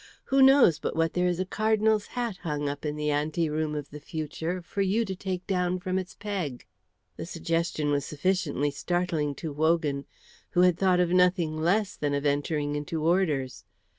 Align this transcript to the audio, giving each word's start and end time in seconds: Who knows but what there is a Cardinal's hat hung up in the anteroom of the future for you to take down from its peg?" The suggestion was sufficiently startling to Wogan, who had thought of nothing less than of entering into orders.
Who 0.23 0.41
knows 0.41 0.79
but 0.79 0.95
what 0.95 1.13
there 1.13 1.27
is 1.27 1.39
a 1.39 1.45
Cardinal's 1.45 2.07
hat 2.17 2.37
hung 2.37 2.67
up 2.67 2.87
in 2.87 2.95
the 2.95 3.11
anteroom 3.11 3.75
of 3.75 3.91
the 3.91 3.99
future 3.99 4.59
for 4.63 4.81
you 4.81 5.05
to 5.05 5.15
take 5.15 5.45
down 5.45 5.77
from 5.79 5.99
its 5.99 6.15
peg?" 6.15 6.65
The 7.17 7.25
suggestion 7.27 7.91
was 7.91 8.03
sufficiently 8.03 8.71
startling 8.71 9.35
to 9.35 9.53
Wogan, 9.53 10.05
who 10.57 10.61
had 10.61 10.79
thought 10.79 10.99
of 10.99 11.09
nothing 11.11 11.55
less 11.55 11.95
than 11.95 12.15
of 12.15 12.25
entering 12.25 12.75
into 12.75 13.03
orders. 13.03 13.63